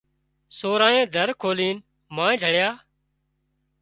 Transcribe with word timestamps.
سورانئين 0.57 1.07
در 1.15 1.29
کولينَ 1.41 1.77
مانئين 2.15 2.37
ڍۯيا 2.41 2.69